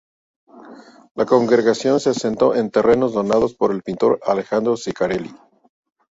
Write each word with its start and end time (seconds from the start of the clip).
La 1.13 1.27
congregación 1.27 1.99
se 1.99 2.09
asentó 2.09 2.55
en 2.55 2.71
terrenos 2.71 3.13
donados 3.13 3.53
por 3.53 3.71
el 3.71 3.83
pintor 3.83 4.19
Alejandro 4.25 4.75
Cicarelli. 4.75 5.29